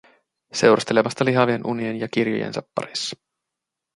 [0.61, 3.17] Seurustelemasta lihavien unien ja kirjojensa parissa.